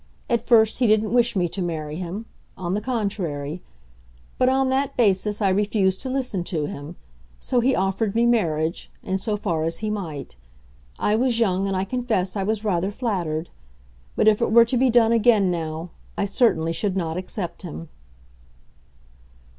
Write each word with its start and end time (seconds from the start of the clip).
At 0.31 0.41
first 0.47 0.79
he 0.79 0.87
didn't 0.87 1.13
wish 1.13 1.35
me 1.35 1.47
to 1.49 1.61
marry 1.61 1.97
him; 1.97 2.25
on 2.57 2.73
the 2.73 2.81
contrary. 2.81 3.61
But 4.39 4.49
on 4.49 4.71
that 4.71 4.97
basis 4.97 5.43
I 5.43 5.49
refused 5.49 6.01
to 6.01 6.09
listen 6.09 6.43
to 6.45 6.65
him. 6.65 6.95
So 7.39 7.59
he 7.59 7.75
offered 7.75 8.15
me 8.15 8.25
marriage—in 8.25 9.19
so 9.19 9.37
far 9.37 9.63
as 9.63 9.77
he 9.77 9.91
might. 9.91 10.37
I 10.97 11.15
was 11.15 11.39
young, 11.39 11.67
and 11.67 11.77
I 11.77 11.83
confess 11.85 12.35
I 12.35 12.41
was 12.41 12.63
rather 12.65 12.89
flattered. 12.89 13.51
But 14.15 14.27
if 14.27 14.41
it 14.41 14.51
were 14.51 14.65
to 14.65 14.75
be 14.77 14.89
done 14.89 15.11
again 15.11 15.51
now, 15.51 15.91
I 16.17 16.25
certainly 16.25 16.73
should 16.73 16.97
not 16.97 17.15
accept 17.15 17.61
him." 17.61 17.89